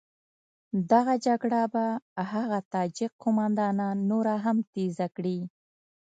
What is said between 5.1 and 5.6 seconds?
کړي.